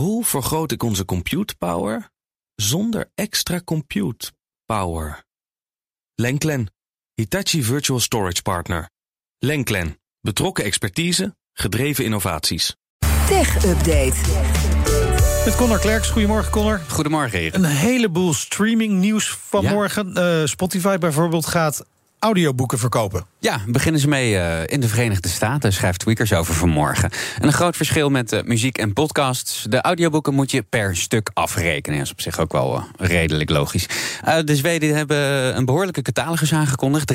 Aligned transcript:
Hoe 0.00 0.24
vergroot 0.24 0.72
ik 0.72 0.82
onze 0.82 1.04
compute 1.04 1.56
power 1.56 2.10
zonder 2.54 3.10
extra 3.14 3.60
compute 3.64 4.32
power? 4.66 5.24
Lenklen, 6.14 6.72
Hitachi 7.14 7.62
Virtual 7.62 8.00
Storage 8.00 8.42
Partner. 8.42 8.90
Lenklen, 9.38 9.98
betrokken 10.20 10.64
expertise, 10.64 11.36
gedreven 11.52 12.04
innovaties. 12.04 12.76
Tech 13.28 13.64
Update. 13.64 14.14
Met 15.44 15.56
Connor 15.56 15.78
Klerks. 15.78 16.10
Goedemorgen, 16.10 16.52
Connor. 16.52 16.80
Goedemorgen, 16.88 17.38
Erik. 17.38 17.54
Een 17.54 17.64
heleboel 17.64 18.34
streaming 18.34 18.92
nieuws 18.92 19.30
vanmorgen. 19.30 20.14
Eh, 20.14 20.46
Spotify 20.46 20.98
bijvoorbeeld 20.98 21.46
gaat 21.46 21.84
audioboeken 22.18 22.78
verkopen. 22.78 23.26
Ja, 23.42 23.60
beginnen 23.66 24.00
ze 24.00 24.08
mee 24.08 24.32
uh, 24.32 24.66
in 24.66 24.80
de 24.80 24.88
Verenigde 24.88 25.28
Staten, 25.28 25.72
schrijft 25.72 25.98
Tweakers 25.98 26.32
over 26.32 26.54
vanmorgen. 26.54 27.10
En 27.38 27.46
een 27.46 27.52
groot 27.52 27.76
verschil 27.76 28.08
met 28.08 28.32
uh, 28.32 28.42
muziek 28.42 28.78
en 28.78 28.92
podcasts. 28.92 29.66
De 29.68 29.80
audioboeken 29.80 30.34
moet 30.34 30.50
je 30.50 30.62
per 30.62 30.96
stuk 30.96 31.30
afrekenen. 31.34 31.98
Dat 31.98 32.06
is 32.06 32.12
op 32.12 32.20
zich 32.20 32.38
ook 32.38 32.52
wel 32.52 32.76
uh, 32.76 33.08
redelijk 33.08 33.50
logisch. 33.50 33.86
de 34.44 34.56
Zweden 34.56 34.96
hebben 34.96 35.56
een 35.56 35.64
behoorlijke 35.64 36.02
catalogus 36.02 36.52
aangekondigd. 36.52 37.14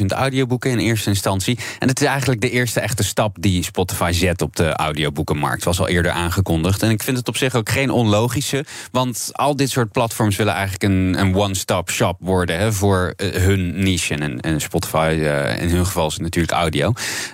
300.000 0.00 0.06
audioboeken 0.06 0.70
in 0.70 0.78
eerste 0.78 1.08
instantie. 1.08 1.58
En 1.78 1.88
het 1.88 2.00
is 2.00 2.06
eigenlijk 2.06 2.40
de 2.40 2.50
eerste 2.50 2.80
echte 2.80 3.04
stap 3.04 3.36
die 3.40 3.62
Spotify 3.62 4.10
zet 4.12 4.42
op 4.42 4.56
de 4.56 4.72
audioboekenmarkt. 4.72 5.64
Was 5.64 5.80
al 5.80 5.88
eerder 5.88 6.10
aangekondigd. 6.10 6.82
En 6.82 6.90
ik 6.90 7.02
vind 7.02 7.16
het 7.16 7.28
op 7.28 7.36
zich 7.36 7.54
ook 7.54 7.70
geen 7.70 7.90
onlogische. 7.90 8.64
Want 8.90 9.30
al 9.32 9.56
dit 9.56 9.70
soort 9.70 9.92
platforms 9.92 10.36
willen 10.36 10.54
eigenlijk 10.54 10.82
een, 10.82 11.18
een 11.18 11.36
one-stop 11.36 11.90
shop 11.90 12.16
worden 12.20 12.58
hè, 12.58 12.72
voor 12.72 13.14
hun 13.16 13.82
niche. 13.82 14.14
En, 14.14 14.40
en 14.40 14.60
Spotify, 14.60 15.30
in 15.58 15.68
hun 15.68 15.86
geval 15.86 16.06
is 16.06 16.12
het 16.12 16.22
natuurlijk 16.22 16.52
audio. 16.52 16.92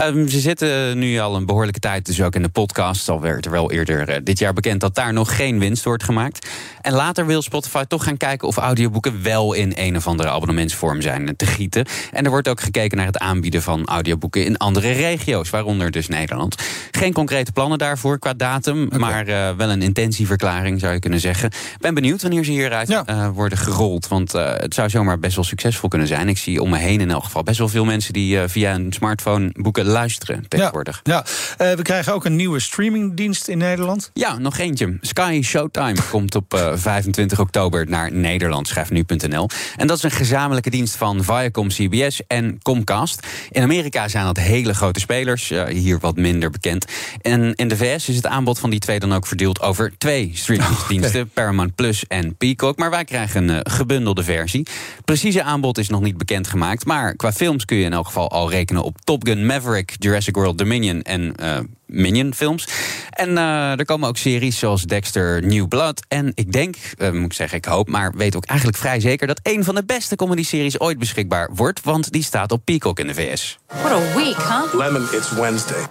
Um, 0.00 0.28
ze 0.28 0.40
zitten 0.40 0.98
nu 0.98 1.18
al 1.18 1.36
een 1.36 1.46
behoorlijke 1.46 1.80
tijd 1.80 2.06
dus 2.06 2.22
ook 2.22 2.34
in 2.34 2.42
de 2.42 2.48
podcast. 2.48 3.08
Al 3.08 3.20
werd 3.20 3.44
er 3.44 3.50
wel 3.50 3.70
eerder 3.70 4.10
uh, 4.10 4.16
dit 4.24 4.38
jaar 4.38 4.52
bekend 4.52 4.80
dat 4.80 4.94
daar 4.94 5.12
nog 5.12 5.36
geen 5.36 5.58
winst 5.58 5.84
wordt 5.84 6.04
gemaakt. 6.04 6.46
En 6.80 6.92
later 6.92 7.26
wil 7.26 7.42
Spotify 7.42 7.84
toch 7.84 8.04
gaan 8.04 8.16
kijken 8.16 8.48
of 8.48 8.56
audioboeken 8.56 9.22
wel 9.22 9.52
in 9.52 9.72
een 9.74 9.96
of 9.96 10.06
andere 10.06 10.30
abonnementsvorm 10.30 11.00
zijn 11.00 11.36
te 11.36 11.46
gieten. 11.46 11.86
En 12.12 12.24
er 12.24 12.30
wordt 12.30 12.48
ook 12.48 12.60
gekeken 12.60 12.96
naar 12.96 13.06
het 13.06 13.18
aanbieden 13.18 13.62
van 13.62 13.86
audioboeken 13.86 14.44
in 14.44 14.56
andere 14.56 14.92
regio's, 14.92 15.50
waaronder 15.50 15.90
dus 15.90 16.08
Nederland. 16.08 16.54
Geen 16.90 17.12
concrete 17.12 17.52
plannen 17.52 17.78
daarvoor 17.78 18.18
qua 18.18 18.34
datum, 18.34 18.84
okay. 18.84 18.98
maar 18.98 19.28
uh, 19.28 19.50
wel 19.56 19.70
een 19.70 19.82
intentieverklaring 19.82 20.80
zou 20.80 20.92
je 20.92 20.98
kunnen 20.98 21.20
zeggen. 21.20 21.50
Ben 21.78 21.94
benieuwd 21.94 22.22
wanneer 22.22 22.44
ze 22.44 22.50
hieruit 22.50 22.88
ja. 22.88 23.32
worden 23.32 23.58
gerold, 23.58 24.08
want 24.08 24.32
het 24.32 24.74
zou 24.74 24.88
zomaar 24.88 25.18
best 25.18 25.34
wel 25.34 25.44
succesvol 25.44 25.88
kunnen 25.88 26.08
zijn. 26.08 26.28
Ik 26.28 26.38
zie 26.38 26.62
om 26.62 26.70
me 26.70 26.78
heen 26.78 27.00
in 27.00 27.10
elk 27.10 27.24
geval 27.24 27.42
best 27.42 27.58
wel 27.58 27.68
veel 27.68 27.79
mensen 27.84 28.12
die 28.12 28.36
uh, 28.36 28.42
via 28.46 28.74
een 28.74 28.92
smartphone 28.92 29.50
boeken 29.52 29.84
luisteren 29.84 30.48
tegenwoordig. 30.48 31.00
Ja, 31.02 31.24
ja. 31.58 31.70
Uh, 31.70 31.76
we 31.76 31.82
krijgen 31.82 32.12
ook 32.12 32.24
een 32.24 32.36
nieuwe 32.36 32.60
streamingdienst 32.60 33.48
in 33.48 33.58
Nederland. 33.58 34.10
Ja, 34.14 34.38
nog 34.38 34.58
eentje. 34.58 34.98
Sky 35.00 35.40
Showtime 35.42 35.96
komt 36.10 36.34
op 36.34 36.54
uh, 36.54 36.72
25 36.74 37.40
oktober 37.40 37.88
naar 37.88 38.12
Nederland, 38.12 38.68
schrijft 38.68 38.90
nu.nl. 38.90 39.48
En 39.76 39.86
dat 39.86 39.96
is 39.96 40.02
een 40.02 40.10
gezamenlijke 40.10 40.70
dienst 40.70 40.96
van 40.96 41.24
Viacom, 41.24 41.68
CBS 41.68 42.22
en 42.26 42.58
Comcast. 42.62 43.26
In 43.50 43.62
Amerika 43.62 44.08
zijn 44.08 44.24
dat 44.24 44.36
hele 44.36 44.74
grote 44.74 45.00
spelers, 45.00 45.52
hier 45.68 45.98
wat 45.98 46.16
minder 46.16 46.50
bekend. 46.50 46.84
En 47.22 47.54
in 47.54 47.68
de 47.68 47.76
VS 47.76 48.08
is 48.08 48.16
het 48.16 48.26
aanbod 48.26 48.58
van 48.58 48.70
die 48.70 48.78
twee 48.78 48.98
dan 48.98 49.12
ook 49.12 49.26
verdeeld 49.26 49.60
over 49.60 49.92
twee 49.98 50.30
streamingsdiensten, 50.34 51.20
okay. 51.20 51.30
Paramount 51.34 51.74
Plus 51.74 52.06
en 52.06 52.36
Peacock. 52.36 52.78
Maar 52.78 52.90
wij 52.90 53.04
krijgen 53.04 53.48
een 53.48 53.70
gebundelde 53.70 54.24
versie. 54.24 54.66
Precieze 55.04 55.42
aanbod 55.42 55.78
is 55.78 55.88
nog 55.88 56.00
niet 56.00 56.18
bekend 56.18 56.46
gemaakt. 56.46 56.84
Maar 56.84 57.16
qua 57.16 57.32
films 57.32 57.64
kun 57.70 57.78
je 57.78 57.84
in 57.84 57.92
elk 57.92 58.06
geval 58.06 58.30
al 58.30 58.50
rekenen 58.50 58.82
op 58.82 58.96
Top 59.04 59.26
Gun 59.26 59.46
Maverick, 59.46 59.96
Jurassic 59.98 60.34
World 60.34 60.58
Dominion 60.58 61.02
en 61.02 61.34
uh, 61.40 61.58
Minion 61.86 62.34
films. 62.34 62.68
En 63.10 63.30
uh, 63.30 63.78
er 63.78 63.84
komen 63.84 64.08
ook 64.08 64.16
series 64.16 64.58
zoals 64.58 64.82
Dexter 64.82 65.46
New 65.46 65.68
Blood. 65.68 66.02
En 66.08 66.32
ik 66.34 66.52
denk, 66.52 66.76
uh, 66.98 67.10
moet 67.10 67.24
ik 67.24 67.32
zeggen, 67.32 67.58
ik 67.58 67.64
hoop, 67.64 67.88
maar 67.88 68.12
weet 68.12 68.36
ook 68.36 68.44
eigenlijk 68.44 68.78
vrij 68.78 69.00
zeker 69.00 69.26
dat 69.26 69.40
een 69.42 69.64
van 69.64 69.74
de 69.74 69.84
beste 69.84 70.16
comedy-series 70.16 70.80
ooit 70.80 70.98
beschikbaar 70.98 71.50
wordt. 71.54 71.80
Want 71.80 72.12
die 72.12 72.22
staat 72.22 72.52
op 72.52 72.64
Peacock 72.64 72.98
in 72.98 73.06
de 73.06 73.14
VS. 73.14 73.58
What 73.66 73.92
a 73.92 74.14
week, 74.14 74.36
huh? 74.36 74.74
Lemon, 74.74 75.02
it's 75.02 75.30
Wednesday. 75.30 75.86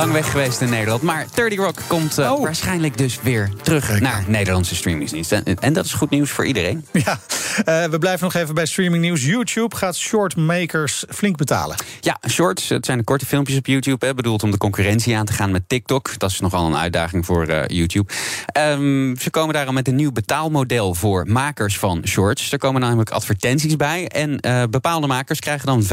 Lang 0.00 0.12
weg 0.12 0.30
geweest 0.30 0.60
in 0.60 0.70
Nederland. 0.70 1.02
Maar 1.02 1.26
30 1.34 1.58
Rock 1.58 1.78
komt 1.86 2.18
uh, 2.18 2.32
oh. 2.32 2.42
waarschijnlijk 2.42 2.98
dus 2.98 3.18
weer 3.22 3.50
terug 3.62 3.86
Kijk. 3.86 4.00
naar 4.00 4.24
Nederlandse 4.26 4.74
streamingsdiensten. 4.74 5.44
En, 5.44 5.56
en, 5.58 5.72
dat 5.72 5.84
is 5.84 5.92
goed 5.92 6.10
nieuws 6.10 6.30
voor 6.30 6.46
iedereen. 6.46 6.86
Ja, 6.92 7.20
uh, 7.58 7.84
we 7.84 7.98
blijven 7.98 8.24
nog 8.24 8.34
even 8.34 8.54
bij 8.54 8.66
streamingnieuws. 8.66 9.24
YouTube 9.24 9.76
gaat 9.76 9.96
shortmakers 9.96 11.04
flink 11.08 11.36
betalen. 11.36 11.76
Ja, 12.00 12.18
shorts, 12.28 12.68
het 12.68 12.86
zijn 12.86 12.98
de 12.98 13.04
korte 13.04 13.26
filmpjes 13.26 13.56
op 13.56 13.66
YouTube. 13.66 14.06
Hè, 14.06 14.14
bedoeld 14.14 14.42
om 14.42 14.50
de 14.50 14.58
concurrentie 14.58 15.16
aan 15.16 15.24
te 15.24 15.32
gaan 15.32 15.50
met 15.50 15.68
TikTok. 15.68 16.18
Dat 16.18 16.30
is 16.30 16.40
nogal 16.40 16.66
een 16.66 16.76
uitdaging 16.76 17.26
voor 17.26 17.48
uh, 17.48 17.62
YouTube. 17.66 18.12
Um, 18.58 19.16
ze 19.16 19.30
komen 19.30 19.54
daarom 19.54 19.74
met 19.74 19.88
een 19.88 19.94
nieuw 19.94 20.12
betaalmodel 20.12 20.94
voor 20.94 21.26
makers 21.28 21.78
van 21.78 22.02
shorts. 22.06 22.52
Er 22.52 22.58
komen 22.58 22.80
namelijk 22.80 23.10
advertenties 23.10 23.76
bij. 23.76 24.08
En 24.08 24.40
bepaalde 24.70 25.06
makers 25.06 25.38
krijgen 25.38 25.66
dan 25.66 25.84
45% 25.84 25.86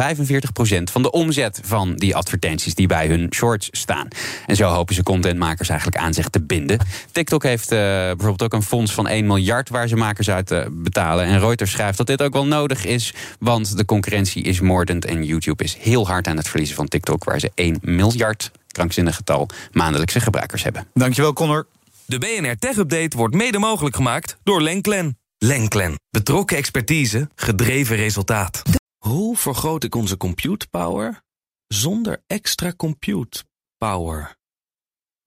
van 0.83 1.01
de 1.01 1.11
omzet 1.11 1.59
van 1.63 1.95
die 1.95 2.15
advertenties 2.15 2.75
die 2.75 2.87
bij 2.87 3.07
hun 3.07 3.27
shorts 3.35 3.67
staan. 3.71 4.07
En 4.45 4.55
zo 4.55 4.69
hopen 4.69 4.95
ze 4.95 5.03
contentmakers 5.03 5.69
eigenlijk 5.69 6.01
aan 6.01 6.13
zich 6.13 6.29
te 6.29 6.41
binden. 6.41 6.79
TikTok 7.11 7.43
heeft 7.43 7.69
bijvoorbeeld 7.69 8.43
ook 8.43 8.53
een 8.53 8.63
fonds 8.63 8.93
van 8.93 9.07
1 9.07 9.25
miljard 9.25 9.69
waar 9.69 9.87
ze 9.87 9.95
makers 9.95 10.29
uit 10.29 10.67
betalen. 10.71 11.25
En 11.25 11.39
Reuters 11.47 11.71
schrijft 11.71 11.97
dat 11.97 12.07
dit 12.07 12.21
ook 12.21 12.33
wel 12.33 12.45
nodig 12.45 12.85
is, 12.85 13.13
want 13.39 13.77
de 13.77 13.85
concurrentie 13.85 14.43
is 14.43 14.59
moordend 14.59 15.05
en 15.05 15.23
YouTube 15.23 15.63
is 15.63 15.75
heel 15.75 16.07
hard 16.07 16.27
aan 16.27 16.37
het 16.37 16.47
verliezen 16.47 16.75
van 16.75 16.87
TikTok, 16.87 17.23
waar 17.23 17.39
ze 17.39 17.51
1 17.55 17.77
miljard 17.81 18.51
krankzinnig 18.67 19.15
getal 19.15 19.49
maandelijkse 19.71 20.19
gebruikers 20.19 20.63
hebben. 20.63 20.87
Dankjewel, 20.93 21.33
Connor. 21.33 21.67
De 22.05 22.17
BNR 22.17 22.57
Tech 22.57 22.77
Update 22.77 23.17
wordt 23.17 23.35
mede 23.35 23.59
mogelijk 23.59 23.95
gemaakt 23.95 24.37
door 24.43 24.61
Lenklen. 24.61 25.17
Lenklen. 25.37 25.99
Betrokken 26.09 26.57
expertise, 26.57 27.29
gedreven 27.35 27.95
resultaat. 27.95 28.61
Hoe 28.97 29.37
vergroot 29.37 29.83
ik 29.83 29.95
onze 29.95 30.17
compute 30.17 30.67
power 30.67 31.21
zonder 31.67 32.23
extra 32.27 32.73
compute 32.77 33.43
power? 33.77 34.35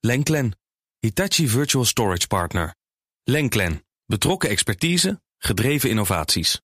Lenklen, 0.01 0.59
Hitachi 0.99 1.49
Virtual 1.49 1.85
Storage 1.85 2.27
Partner. 2.27 2.75
Lenklen, 3.25 3.85
betrokken 4.07 4.49
expertise, 4.49 5.21
gedreven 5.43 5.91
innovaties. 5.91 6.61